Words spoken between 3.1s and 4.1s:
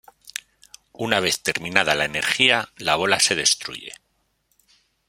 se destruye.